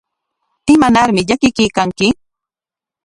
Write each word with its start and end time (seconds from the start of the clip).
¿Imanarmi 0.75 1.21
llakikuykanki? 1.27 2.07